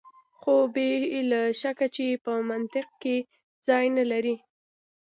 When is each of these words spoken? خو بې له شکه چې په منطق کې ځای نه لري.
خو 0.39 0.53
بې 0.73 0.89
له 1.31 1.41
شکه 1.61 1.87
چې 1.95 2.05
په 2.23 2.31
منطق 2.49 2.87
کې 3.01 3.15
ځای 3.67 3.85
نه 3.97 4.03
لري. 4.11 4.35